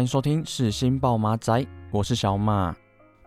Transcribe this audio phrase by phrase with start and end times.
[0.00, 2.74] 欢迎收听是新报马仔，我是小马。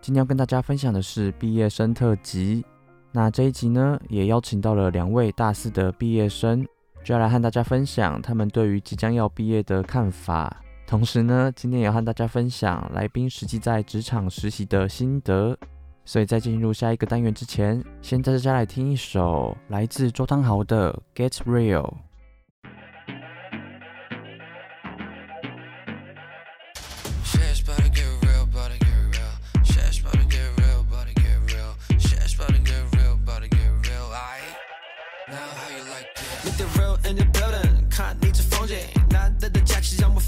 [0.00, 2.66] 今天要跟大家分享的是毕业生特辑。
[3.12, 6.66] 那这一集呢，也邀请到了两位大四的毕业生。
[7.04, 15.56] 就要来和大家分享他们对于即将要毕业的看法，同时呢，今天也要和大家分享来宾实际在职场实习的心得。
[16.04, 21.82] 所以在进入下一个单元之前，先带大家来听一首来自周汤豪的《Get Real》。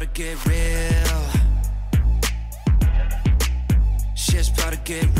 [0.00, 1.30] about to get real.
[4.14, 5.19] Shit's about to get real.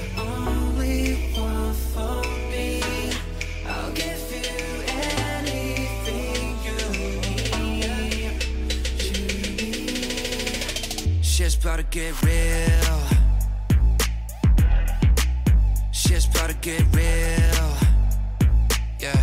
[11.51, 12.99] Shit's about to get real.
[15.91, 17.77] Shit's about to get real.
[19.01, 19.19] Yeah.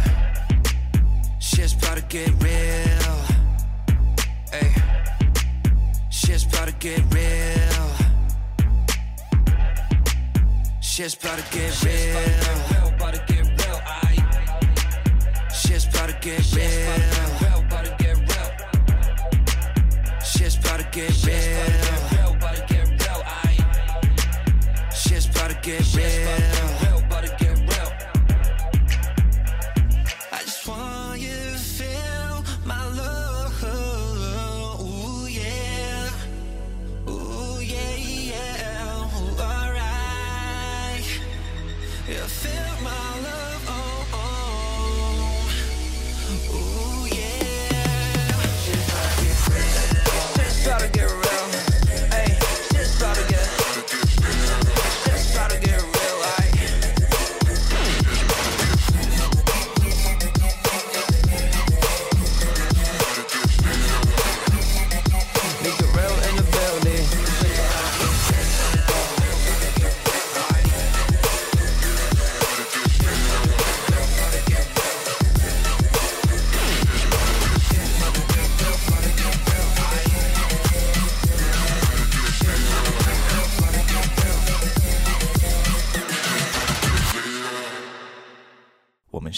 [1.39, 3.17] Shit's about to get real.
[4.53, 4.75] Hey.
[6.11, 7.89] Shit's about to get real.
[10.83, 13.38] Shit's about to get real.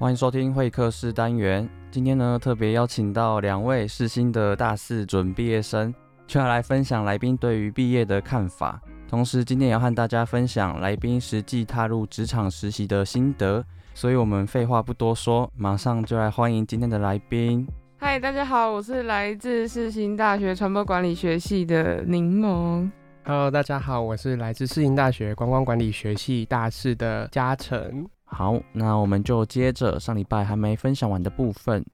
[0.00, 1.68] 欢迎收听会客室单元。
[1.90, 5.94] 今天呢，特别邀请到两位世新的大四准毕业生，
[6.26, 8.80] 就要来分享来宾对于毕业的看法。
[9.06, 13.62] 同时，今天也要和大家分享来宾实际踏入职场实习的心得。
[13.92, 17.68] 所以，我们废话不多说，马上就来欢迎今天的来宾。
[17.98, 22.90] 嗨，大家好，我是来自世新大学传播管理学系的柠檬。
[23.26, 28.08] Hello，大家好，我是来自世新大学观光管理学系大四的嘉诚。
[28.30, 31.84] 好，那我们就接着上礼拜还没分享完的部分。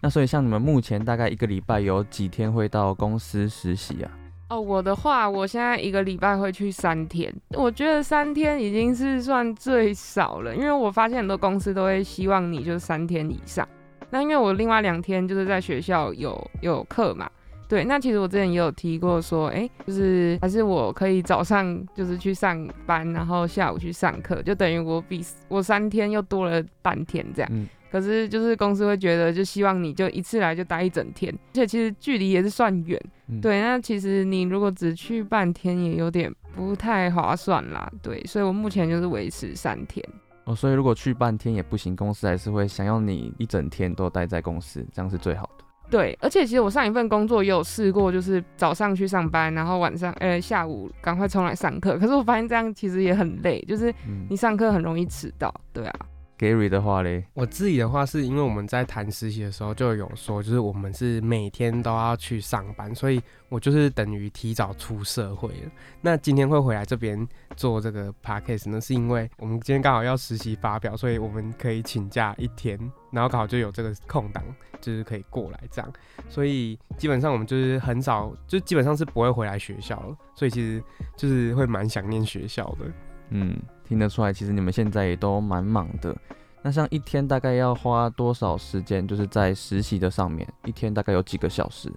[0.00, 4.10] 那所以，像你们目前大概一个礼拜有几天会到公司实习啊？
[4.48, 13.66] 哦，我的话，我现在一个礼拜会去三天，我觉得三天已经是算最少了，因为我发现很多公司都会希望你就是三天以上。
[14.10, 17.30] 那因为我另外两天就是在学校有有课嘛，
[17.72, 27.50] 对，那其实我之前也有提过说，哎、欸，就是还是我可以早上就是去上班，然后下午去上课，就等于我比我三天又多了半天这样。
[27.50, 33.62] 嗯可是就是公司会觉得，就希望你就一次来就待一整天，而且其实距离也是算远，嗯、对。
[33.62, 38.22] 那其实你如果只去半天，也有点不太划算啦，对。
[38.24, 40.06] 所以我目前就是维持三天。
[40.44, 45.64] 哦，所以如果去半天也不行，公司还是会想要你一整天都待在公司，这样是最好的。
[45.92, 51.98] 对，而且其实我上一份工作也有试过，就是早上去上班，然后晚上呃下午赶快冲来上课。
[51.98, 53.94] 可是我发现这样其实也很累，就是
[54.30, 56.06] 你上课很容易迟到，对啊。
[56.38, 65.70] Gary 的话嘞，我自己的话是因为我们在谈实习的时候就有说，就是我们是每天都要去上班，所以我就是等于提早出社会了。
[66.00, 72.76] 那今天会回来这边做这个 podcast 呢，是因为我们今天刚好要实习发表，所以我们可以请假一天，
[73.12, 74.42] 然后刚好就有这个空档，
[74.80, 75.92] 就是可以过来这样。
[76.28, 80.82] 所以基本上我们就是很少，就基本上是不会回来学校了，所以其实
[81.16, 82.86] 就是会蛮想念学校的。
[83.30, 83.56] 嗯。
[83.84, 86.16] 听得出来，其实你们现在也都蛮忙的。
[86.62, 90.48] 那像一天大概要花多少时间，就是在实习的上面？
[90.64, 91.92] 一天大概有几个小时？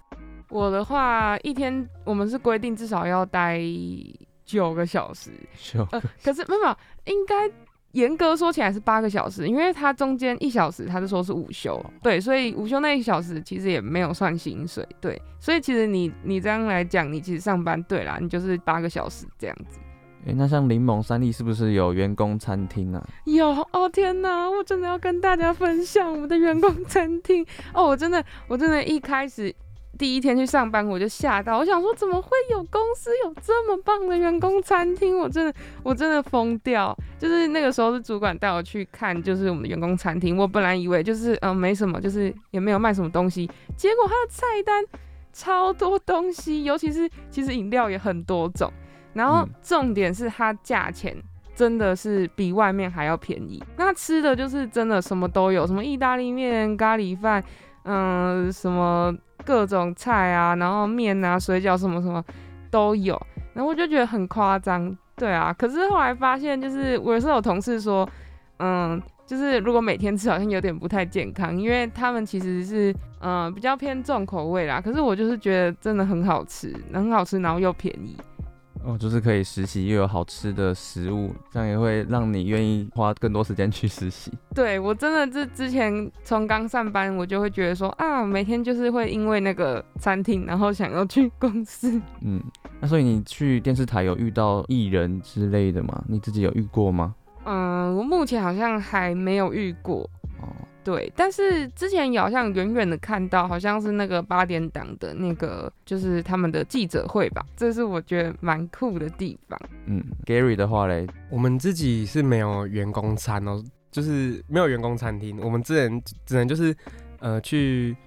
[0.49, 3.61] 我的话，一天我们是规定至少要待
[4.43, 5.31] 九个小时。
[5.57, 5.85] 九
[6.21, 7.49] 可是没有，应该
[7.95, 11.83] 严格说起来是八个小时，因为它中间一小时，他就说是午休。
[12.03, 14.85] 对，所以午休那一小时其实也没有算薪水。
[14.99, 19.79] 对，所以其实你你这样来讲，你其实上班对啦，你就是八个小时这样子。
[20.25, 23.01] 哎、欸，那像柠檬三立是不是有员工餐厅啊？
[23.25, 27.85] 有哦，天哪，我真的要跟大家分享我们的员工餐厅哦！
[27.85, 29.55] 我真的，我真的，一开始
[29.97, 35.17] 第一天去上班我就吓到，我想说怎么会有公司有这么棒的员工餐厅？
[35.17, 35.53] 我真的，
[35.83, 36.95] 我真的疯掉！
[37.17, 40.37] 就是那个时候是主管带我去看，就是我们的员工餐厅。
[40.37, 44.83] 我本来以为就是嗯没什么，就是也没有卖什么东西，结果它的菜单
[45.31, 48.71] 超多东西，尤其是其实饮料也很多种。
[49.13, 51.15] 然后重点是它价钱
[51.55, 53.63] 真的是比外面还要便宜。
[53.77, 57.41] 那吃的就是真的什么都有，什么意大利面、咖喱饭，
[57.83, 59.15] 嗯，什么
[59.45, 62.23] 各种菜啊，然后面啊、水饺什么什么
[62.71, 63.19] 都有。
[63.53, 65.53] 然后我就觉得很夸张，对啊。
[65.57, 68.07] 可是后来发现，就是我也是有同事说，
[68.57, 74.81] 嗯，就是如果每天吃好像有点不太健康，因为他们其实是嗯比较偏重口味啦。
[74.81, 78.17] 可是我就是觉得真的很好吃，很好吃，然后又便宜。
[78.85, 84.31] 哦，就是可以实习又有好吃的食物，这样也会让你愿意花更多时间去实习。
[84.53, 91.99] 对，我真的是之前从刚上班，我就会觉得说啊，每天就是会因为那个餐厅，然后想要去公司。
[92.21, 92.39] 嗯，
[92.79, 96.03] 那所以你去电视台有遇到艺人之类的吗？
[96.07, 97.15] 你自己有遇过吗？
[97.45, 100.07] 嗯，我目前好像还没有遇过。
[100.85, 109.59] 对，但是之前也好像远远的看到，好像是那个八点档的那个，就是他们的记者会吧，这是我觉得蛮酷的地方。
[109.87, 116.75] 嗯，Gary 的话嘞，我们自己是没有员工餐哦，就是没有员工餐厅，我们只能只能就是
[117.19, 117.97] 呃去，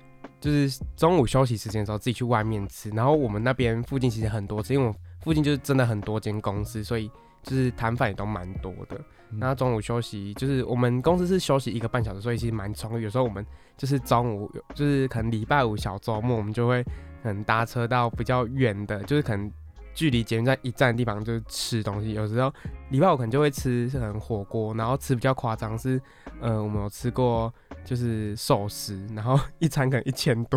[0.41, 7.11] 就是中午休息时间的时候自己去外面吃，然后我们那边附近其实很多吃，因为我们附近就是真的很多间公司，所以
[7.49, 9.01] 就是摊贩也都蛮多的。
[9.31, 13.03] 那中午休息，就是我们公司是休息一个半小时，所以其实蛮充裕。
[13.03, 13.45] 有时候我们
[13.77, 16.83] 就是中午，就是可能礼拜五小周末，我们就会
[17.23, 19.51] 可能搭车到比较远的，就是可能。
[19.99, 22.55] 距离捷运站一站的地方就是吃东西，有时候
[22.91, 26.01] 礼拜五可能就会吃可能火锅，然后吃比较夸张是，
[26.41, 27.53] 呃，我们有吃过
[27.85, 30.57] 就是寿司，然后一餐可能一千多，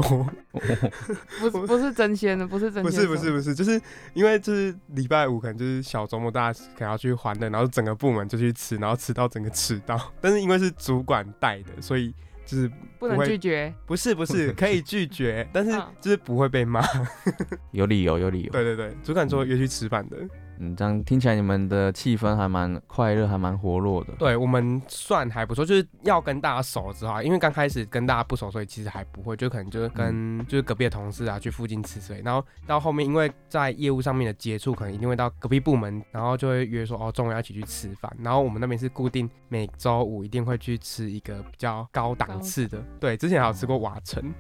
[1.39, 3.81] 不是不是真鲜的，不是真鲜，不是不是不是，就是
[4.13, 12.13] 因为就是礼拜五可能就是小周末大家可能要去欢乐，然后整个部门就去吃，然后吃到整个吃到，但是因为是主管带的，所以。
[12.51, 16.81] 就是不，不能拒绝，不是不是可以拒绝，但是就是不会被骂，
[17.72, 18.51] 有理由有理由。
[18.51, 20.17] 对对对，主管说约去吃饭的。
[20.62, 24.13] 嗯，这样听起来你们的气氛还蛮快乐，还蛮活络的。
[24.20, 32.22] 对，我们算还不错，就是要跟大家熟之后，因为刚开始跟大家不熟，所以其实还不会，就可能就是跟、嗯、就是隔壁的同事啊去附近吃之类。
[32.22, 38.15] 然后到后面，因为在业务上面的接触，可能一定会到隔壁部门，然后就会约说哦，中午要一起去吃饭。
[38.20, 42.80] 然后我们那边是固定每周五一定会去吃一个比较高档次的。
[43.00, 44.32] 对，之前还有吃过瓦城。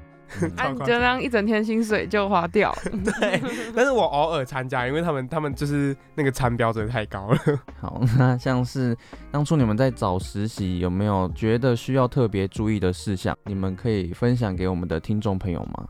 [0.57, 2.73] 啊，你就这样一整天薪水就花掉。
[3.03, 3.41] 对，
[3.75, 7.37] 但是我偶尔参加，因为他们他们就是那个餐标准太高了。
[7.79, 8.95] 好，那像是
[9.31, 13.37] 当初你们在找实习，有没有觉得需要特别注意的事项？
[13.45, 15.85] 你们可以分享给我们的听众朋友吗？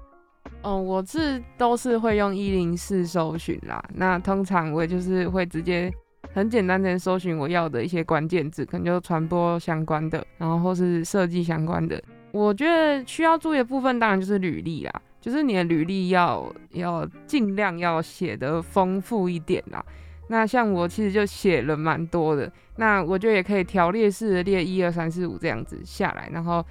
[0.63, 3.83] 嗯，我是都是会用一零四搜寻啦。
[3.93, 5.91] 那通常我也就是会直接
[6.33, 12.01] 很简单的搜寻我要的一些关键字，可能就传播相关的，然后或是设计相关的。
[12.31, 19.83] 我觉得需要注意的部分，当然就是履历啦，就是你的履历要要尽量要写得丰富一点啦。
[20.29, 26.65] 那像我其实就写了蛮多的，那我觉得也可以条列式列一二三四五这样子下来，然后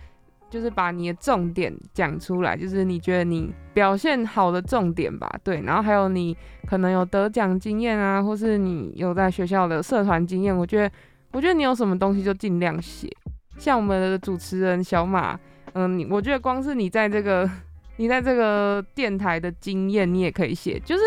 [0.49, 5.61] 就是把你的重点讲出来，就是你觉得你表现好的重点吧，对。
[5.61, 6.35] 然后还有你
[6.67, 10.91] 可能有得奖经验啊，或是你有在学校的社团经验，我觉得
[11.33, 13.15] 我觉得你有什么东西就尽量写。
[13.59, 15.39] 像我们的主持人小马。
[15.75, 17.49] 嗯，你我觉得光是你在这个
[17.97, 20.81] 你在这个电台的经验，你也可以写。
[20.81, 21.03] 就是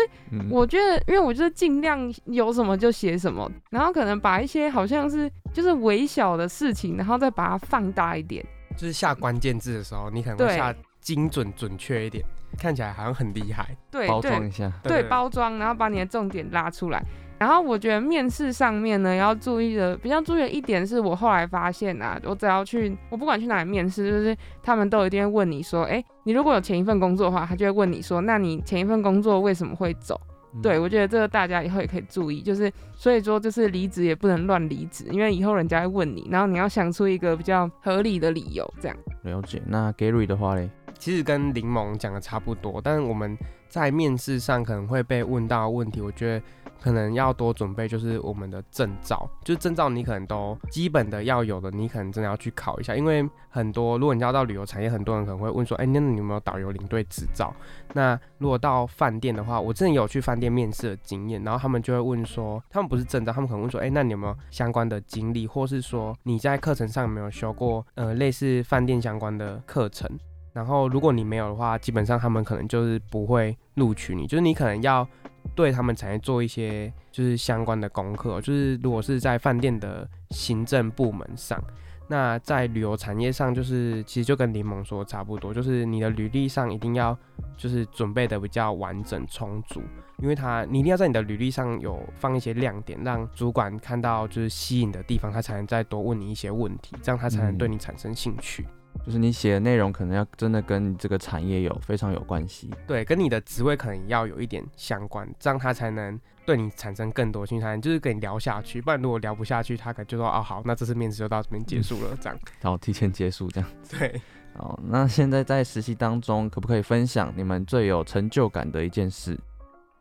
[0.48, 8.44] 我觉得，因为我就是尽量有什么就写什么，然后可能把一些好像是就是微小的事情，然后再把它放大一点。
[8.76, 12.24] 就是下关键字的时候，你可能会下精准准确一点，
[12.58, 13.76] 看起来好像很厉害。
[13.90, 17.02] 对，包装一下，对，对，对，包装，然后把你的重点拉出来。
[17.44, 30.18] 然后我觉得面试上面呢，要注意的比较注意的一点是，我后来发现啊，我只要去，我不管去哪里面试，就是他们都一定会问你说，哎，你如果有前一份工作的话，他就会问你说，那你前一份工作为什么会走？
[30.54, 38.96] 嗯、对，我觉得这个大家以后也可以注意，就是所以说就是离职也不能乱离职，因为以后人家会问你，然后你要想出一个比较合理的理由，这样。
[39.24, 39.60] 了解。
[39.66, 43.36] 那 Gary 的话嘞，其实跟柠檬讲的差不多，但是我们
[43.68, 46.42] 在面试上可能会被问到问题，我觉得。
[46.84, 52.94] 可能要多准备，就是我们的证照，就是证照你可能都基本的要有的，你可能真的要去考一下。
[52.94, 57.54] 因为很多，如果你要到旅游产业，很多人可能会问说，哎、那你有没有导游领队执照？
[57.94, 70.06] 那如果到饭店的话，我之前有去饭店面试的经验，然后他们就会问说，他们不是证照，他们可能问说，哎、那你有没有相关的经历，或是说你在课程上有没有修过呃类似饭店相关的课程？
[70.52, 75.08] 然后如果你没有的话，基本上他们可能就是不会录取你，就是你可能要。
[75.54, 81.62] 对他们产业做一些就是相关的功课，就是如果是在饭店的行政部门上，
[82.08, 87.16] 那在旅游产业上，就是其实就跟柠檬说差不多，就是你的履历上一定要
[87.56, 89.80] 就是准备的比较完整充足，
[90.18, 98.64] 因为他你一定要在你的履历上有放一些亮点，让主管看到就是吸引的地方，他才能再多问你一些问题，这样他才能对你产生兴趣。
[98.68, 108.80] 嗯就是你写的内容可能要真的跟你这个产业有非常有关系，对，跟你的职位可能要有一点相关，这样他才能对你产生更多兴趣，才能就是跟你聊下去。
[108.80, 112.38] 不然如果聊不下去，他可能就说哦好，那这次面试就到这边结束了，这样。
[112.62, 113.70] 好，提前结束这样。
[113.90, 114.20] 对，
[114.54, 119.38] 好，那现在在实习当中，可不可以分享你们最有成就感的一件事？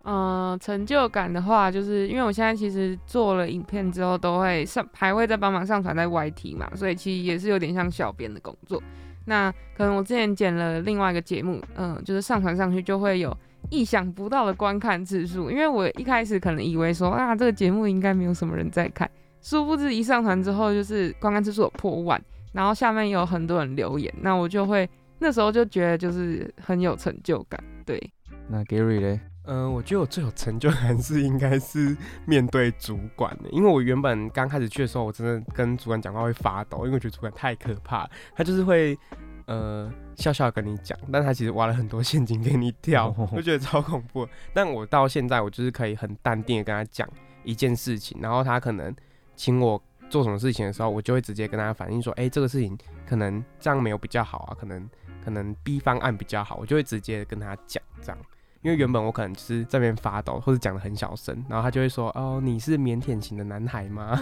[0.05, 8.81] 嗯、成就感的话，就是因为我现在其实做了影片之后，都会上，还会再帮忙上传在 YT 嘛，所以其实也是有点像小编的工作。
[9.25, 13.35] 那可能我之前剪了另外一个节目，嗯、就是上传上去就会有
[13.69, 19.09] 意想不到的观看次数，因为我一开始可能以为说啊，这个节目应该没有什么人在看，
[19.41, 28.11] 殊不知一上传之后，就是观看次数有破万，然后下面有很多人留言，那我就会那时候就觉得就是很有成就感，对。
[28.49, 29.21] 那 Gary 嘞？
[29.45, 31.95] 嗯、呃，我觉得我最有成就感是应该是
[32.25, 38.97] 面对主管的，因为我原本刚开始去的时候，我真的跟主管讲话会发抖，因为我觉得主管太可怕，他就是会
[39.45, 44.25] 呃笑笑跟你讲，但他其实挖了很多陷阱给你跳，我觉得超恐怖。
[44.53, 47.07] 但我到现在，我就是可以很淡定的跟他讲
[47.43, 48.95] 一件事情，然后他可能
[49.35, 54.89] 请我做什么事情的时候，我就会直接跟他反映说，哎、欸，这个事情可能这样没有比较好啊，可能
[55.21, 58.17] 可能 B 方案比较好，我就会直接跟他讲这样。
[58.63, 64.17] 因为原本我可能就是这边发抖或者讲的很小声，然后他就会说：“哦，你是腼腆型的男孩吗？”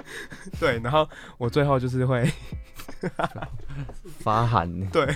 [0.60, 2.30] 对，然后我最后就是会
[4.20, 4.86] 发寒。
[4.90, 5.08] 对，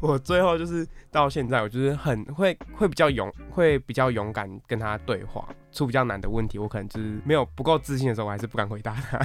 [0.00, 9.18] 我最后就是到现在，我就是很会会比较勇，会比较勇敢跟他对话，出比较难的问题，我可能就是没有不够自信的时候，我还是不敢回答他。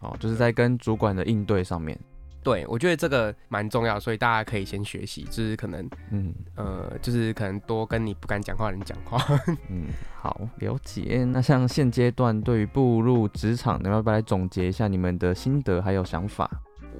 [0.00, 1.98] 哦，就是在跟主管的应对上面。
[2.42, 9.18] 对，我觉得这个蛮重要，所以大家可以先学习，就是可能，嗯，呃，就是可能多跟你不敢讲话的人讲话。
[9.70, 9.86] 嗯，
[10.20, 11.24] 好，了解。
[11.24, 16.50] 那像现阶段对于步入职场，你们要不要来总结一下你们的心得还有想法？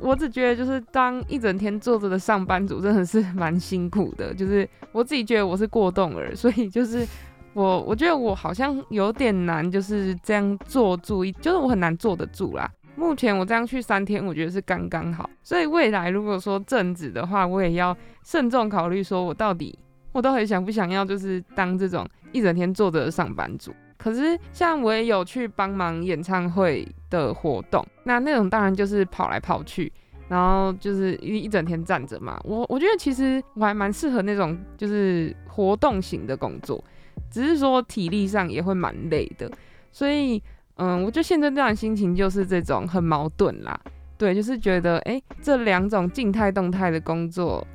[0.01, 7.07] 我只觉得就是当一整天坐着的上班族真的是 蛮辛苦的，就是我自己觉得我是过动儿，所以就是
[7.53, 12.71] 我我觉得我好像有点难，就是这样坐住，就是我很难坐得住啦。
[12.95, 15.29] 目前我这样去三天，我觉得是刚刚好。
[15.43, 19.79] 所以未来如果说正职的话，我也要慎重考虑，说我到底
[20.13, 23.73] 我到底想不想要，就是当这种一整天坐着的上班族。
[23.97, 29.91] 可是像我也有去帮忙演唱会的活动，那那种当然就是跑来跑去，
[30.29, 32.41] 然后就是一一整天站着嘛。
[32.45, 36.85] 我我觉得其实我还蛮适合那种就是活动型的工作，
[37.31, 39.51] 只是说体力上也会蛮累的，
[39.91, 40.43] 所以。
[40.77, 43.79] 嗯，我觉得现在这样心情就是这种很矛盾啦，
[44.17, 47.67] 对，就是觉得哎、欸，这两种静态动态的工作，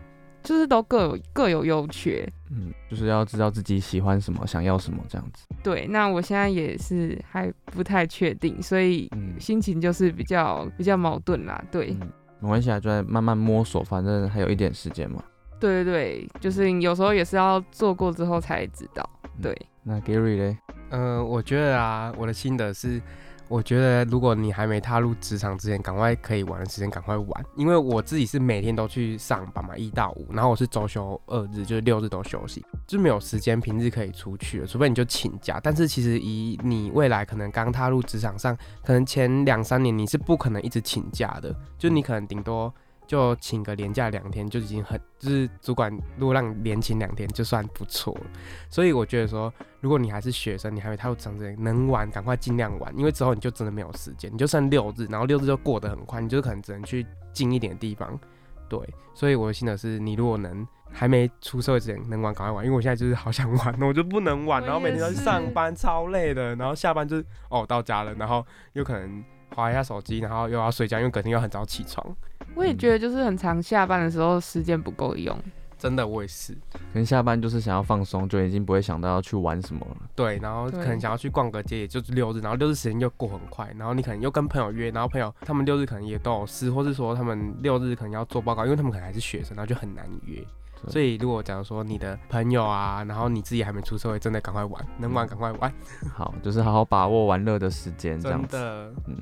[0.44, 5.46] 就是都各有各有优缺，嗯，就是要知道自己喜欢什么，想要什么这样子。
[5.64, 15.24] 对，那我现在也是还不太确定，所以心情就是比较比较矛盾啦，对，嗯、没关系啊，就在慢慢摸索，反正还有一点时间嘛。
[15.60, 19.10] 对对对，就是有时候也是要做过之后才知道，
[19.42, 19.52] 对。
[19.54, 20.58] 嗯、那 Gary 嘞？
[20.90, 23.02] 嗯、呃，我觉得啊，我的心得是，
[23.48, 35.60] 我觉得如果你还没踏入职场之前，赶快可以玩的时间赶快玩，因为我自己是每天都去上班嘛，一到五，然后我是周休二日，就是六日都休息，就没有时间平日可以出去了，除非你就请假。
[35.62, 42.74] 但是其实以你未来可能刚踏入职场上，可能前两三年你是不可能一直请假的，就你可能顶多。
[43.08, 48.22] 就请个年假两天就已经很，就是主管如果让你连请两天就算不错了。
[48.70, 58.20] 所以我觉得说，如果你还是学生，你还没踏入职场，能玩赶快尽量玩，因为之后你就真的没有时间，你就剩六日，然后六日就过得很快，你就可能只能去近一点的地方。
[58.68, 58.78] 对，
[59.14, 69.24] 所以我的心得是，你如果能还没出社会之前能玩赶快玩，因为我现在就是好想玩， 我就不能玩，然后每天都去上班超累的，然后下班就是哦到家了，然后又可能
[69.56, 72.06] 划一下手机，然后又要睡觉，因为隔天又很早起床。
[72.56, 75.38] 我也觉得就是很长下班的时候时间不够用，
[75.78, 76.54] 真的我也是。
[76.72, 79.98] 可能下班就是想要放松，就已经不会想到要去玩什么了。
[80.16, 90.44] 对，然后可能想要去逛个街，也就是六日，然后六日时间又过很快，然后你可能又跟朋友约，然后朋友他们六日可能也都有事，或是说他们六日可能要做报告，因为他们可能还是学生，然后就很难约。
[90.88, 95.74] 所以如果假如说你的朋友啊，然后你自己还没出社会，真的赶快玩，能玩赶快玩。
[96.14, 98.48] 好，就是好好把握玩乐的时间，这样子。
[98.48, 99.16] 真的，嗯。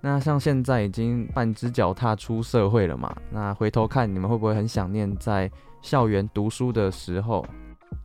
[0.00, 3.14] 那像现在已经半只脚踏出社会了嘛？
[3.30, 5.50] 那回头看你们会不会很想念在
[5.82, 7.44] 校园读书的时候？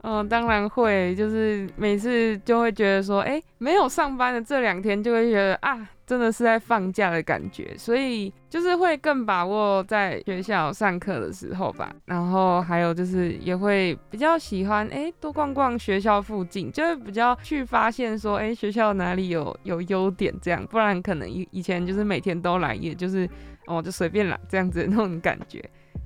[0.05, 5.89] 嗯、呃，当然会，就是每次就会觉得说，哎、欸，没有上班的这两天，就会觉得啊。
[6.05, 11.91] 真的是在放假的感觉，所以就是会更把握在学校上课的时候吧。
[12.05, 20.63] 然后还有就是也会比较喜欢哎，多逛逛学校附近，就会比较去发现说哎，学校哪里有有优点这样。
[20.67, 23.27] 不然可能以以前就是每天都来，也就是
[23.65, 25.59] 哦就随便来这样子的那种感觉。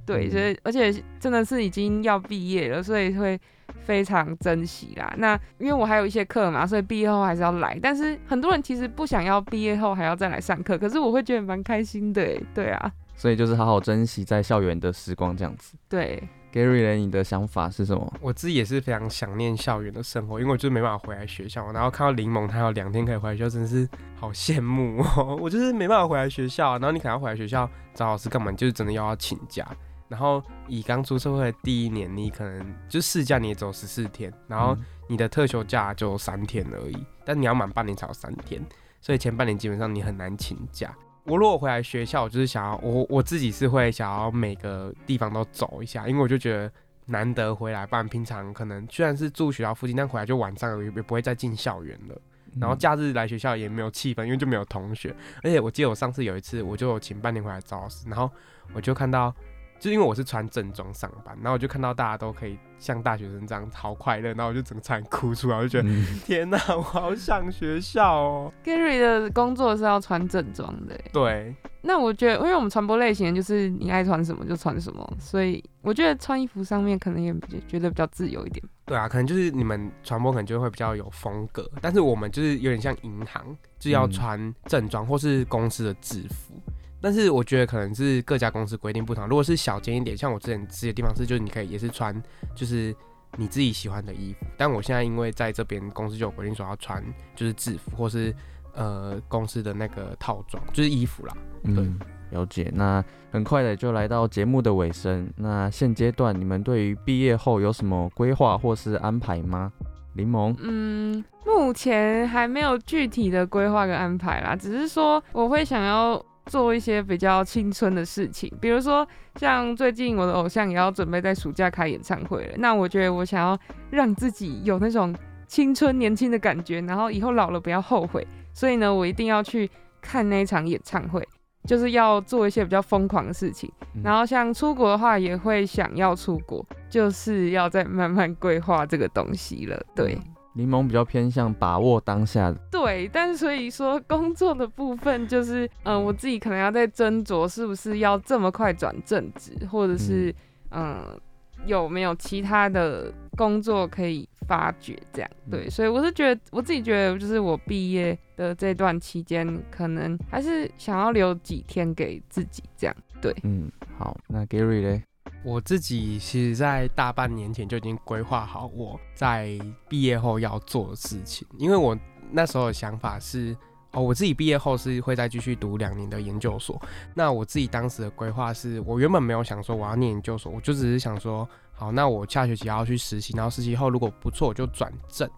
[0.06, 3.38] 对，所以而且真的是已经要毕业了，所以会。
[3.86, 7.79] 非常珍惜啦，那因为我还有一些课嘛，所以毕业后还是要来。
[7.82, 12.91] 但是很多人其实不想要毕业后还要再来上课，可是我会觉得蛮开心的，对啊。
[13.15, 15.75] 所以就是好好珍惜在校园的时光这样子。
[15.89, 18.13] 对，Gary 你的想法是什么？
[18.21, 25.36] 我自己也是非常想念校园的生活，因为我就是没办法回来学校，然后看到柠檬他有两天可以回来学校，真的是好羡慕哦。
[25.41, 29.67] 我就是没办法回来学校，然后你可能要回来学校找老师干嘛，就是真的又要请假。
[30.10, 34.76] 然后以刚出社会的第一年，你可能就事假你也只有十四天，然后
[35.08, 36.98] 你的特休假就三天而已。
[37.24, 38.60] 但你要满半年才有三天，
[39.00, 40.91] 所以前半年基本上你很难请假。
[41.26, 46.72] 我如果回来学校，我就是想要我我自己是会想要每个地方都走一下，因为我就觉得
[47.06, 52.19] 难得回来，不然平常可能虽然是住学校附近，但回来就晚上也不会再进校园了。
[52.60, 55.15] 然后假日来学校也没有气氛，因为就没有同学。
[55.43, 58.28] 而且我记得我上次有一次，我就请半年回来找老师，然后
[58.74, 59.32] 我就看到。
[59.80, 68.54] 就因为我是穿正装上班，然后我就看到大家都可以像大学生这样好快乐，然后我就整个差点哭出来，我就觉得、嗯、 天哪，我好想学校哦。
[68.63, 71.56] Gary 的工作是要穿正装的，对。
[71.82, 77.34] 那我觉得，因为我们传播类型就是你爱穿什么就穿什么，所以我觉得穿衣服上面可能也
[77.70, 78.62] 觉得比较自由一点。
[78.86, 86.54] 对啊，可能就是你们传播可能就会比较有风格，但是我们就是有点像银行，就要穿正装或是公司的制服。
[87.00, 89.26] 嗯但是我觉得可能是各家公司规定不同。
[89.26, 92.14] 如果是小间一点，像我之前自己的地方是，就是你可以也是穿，
[92.54, 92.94] 就是
[93.38, 94.46] 你自己喜欢的衣服。
[94.58, 97.02] 但我现在因为在这边公司就有规定说要穿，
[97.38, 98.36] 就是制服或是
[98.74, 101.34] 呃公司的那个套装，就是衣服啦。
[101.64, 101.98] 对，嗯，
[102.32, 102.70] 了解。
[102.76, 105.32] 那很快的就来到节目的尾声。
[105.38, 109.72] 那现阶段你们对于毕业后有什么规划或是安排吗？
[110.14, 110.54] 柠檬？
[110.60, 116.22] 嗯，目前还没有具体的规划跟安排啦，只是说我会想要。
[116.50, 123.58] 做一些比较青春的事情，比如说像最近我的偶像也要准备在暑假开演唱会了，那我觉得我想要
[123.92, 125.16] 让自己有那种
[125.48, 129.70] 青春年轻的感觉，然后以后老了不要后悔，所以呢，我一定要去
[130.02, 131.26] 看那一场演唱会，
[131.66, 133.72] 就是要做一些比较疯狂的事情。
[134.04, 140.18] 然后像出国的话，也会想要出国，就是要再慢慢规划这个东西了，对。
[140.60, 142.52] 柠檬比较偏向把握当下。
[142.52, 150.36] 的，对，但是所以说工作的部分就是，嗯、呃，我自己可能要在斟酌是不是要这么快转正职，或者是，
[150.72, 151.19] 嗯、呃，
[151.65, 165.02] 有没有其他的工作可以发掘，这样，对，所以我是觉得我自己觉得，就是我毕业的这段期间，可能还是想要留几天给自己，这样，对，嗯，好，那 Gary 嘞？
[165.43, 171.97] 我自己其实，在大半年前就已经规划好我在毕业后要做的事情，因为我
[172.32, 173.56] 那时候的想法是，
[173.91, 176.80] 哦，我自己毕业后是会再继续读两年的研究所。
[177.15, 185.30] 那我自己当时的规划是，我原本没有想说我要念研究所，我就只是想说，好，那我下学期要去实习，然后实习后如果不错，我就转正。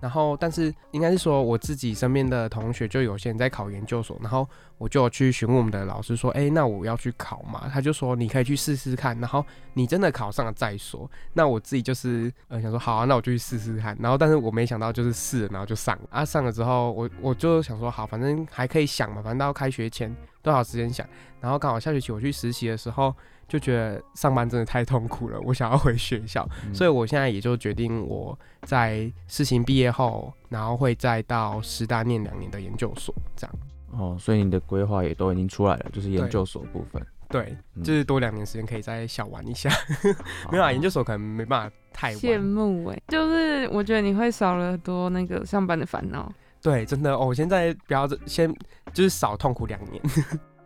[0.00, 7.68] 然后，但是应该是说我自己身边的同学就有些人在考研究所，然后我就去询问我们的老师说，哎，那我要去考嘛？
[7.72, 11.08] 他就说你可以去试试看，然后你真的考上了再说。
[11.34, 13.96] 那我自己就是呃想说好啊，那我就去试试看。
[14.00, 16.24] 然后，但是我没想到就是试，然后就上了啊。
[16.24, 21.06] 上了之后，我我就想说好，反正还可以想嘛，反正到开学前多少时间想。
[21.40, 23.14] 然后刚好下学期我去实习的时候。
[23.50, 33.56] 就觉得上班真的太痛苦了，我想要回学校，嗯、所以我现在也就决定我在事情毕业后，然后会再到师大念两年的研究所，这样。
[33.90, 37.04] 哦，所以你的规划也都已经出来了，就是研究所部分。
[37.28, 39.68] 对，嗯、就是多两年时间可以再小玩一下。
[40.52, 42.16] 没有啊，研究所可能没办法太玩。
[42.16, 46.32] 羡慕哎，就是我觉得你会少了很多那个上班的烦恼。
[46.62, 48.52] 对，真的哦，我现在不要先
[48.92, 50.00] 就是少痛苦两年。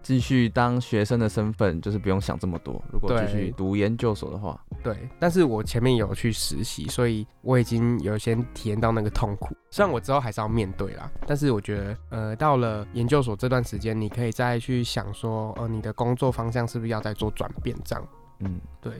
[0.04, 2.80] 继续当学生的身份，就是不用想这么多。
[2.92, 9.56] 如果继续读研究所的话，对，但是我前面有去实习，所以我已经有先体验到那个痛苦。
[9.70, 17.74] 虽然我之后还是要面对啦，但是我觉得，呃，到了研究所这段时间，你可以再去想说，呃，你的工作方向是不是要再做转变？
[17.82, 18.06] 这样，
[18.40, 18.92] 嗯，对，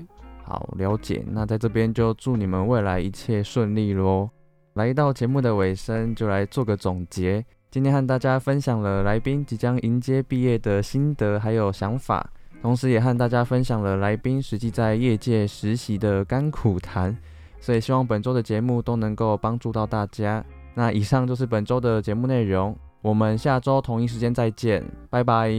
[0.43, 1.23] 好，了解。
[1.29, 4.31] 那在这边就祝你们未来一切顺利喽。
[4.73, 7.45] 来到节目的尾声，就来做个总结。
[7.75, 12.25] 今天和大家分享了来宾即将迎接毕业的心得还有想法，
[12.63, 17.17] 同时也和大家分享了来宾实际在业界实习的甘苦谈，
[17.59, 20.45] 所以希望本周的节目都能够帮助到大家。
[20.73, 25.51] 那以上就是本周的节目内容，我们下周同一时间再见，拜拜，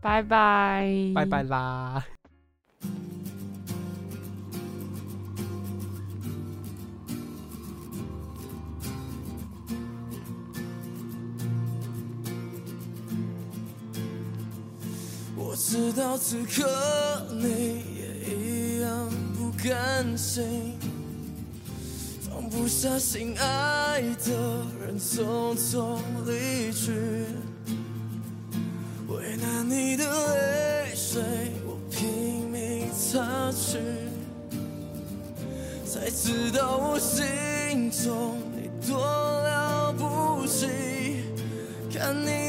[0.00, 2.04] 拜拜，拜拜啦。
[15.52, 20.78] 我知道此刻你也一样不甘心，
[22.22, 26.92] 放不下心爱的人匆匆离去，
[29.08, 31.20] 为难你的泪水
[31.66, 33.76] 我拼命擦去，
[35.84, 40.66] 才知道我心中你多了不起，
[41.92, 42.41] 看你